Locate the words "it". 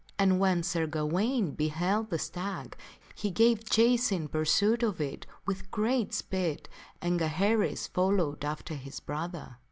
4.99-5.27